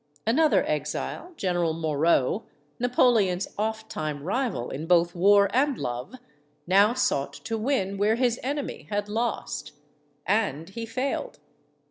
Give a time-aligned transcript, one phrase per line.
[0.25, 2.45] Another exile General Moreau,
[2.79, 6.15] Napoleon's oft time rival in both war and love
[6.65, 9.73] now sought to win where his enemy had lost.
[10.25, 11.37] And he failed.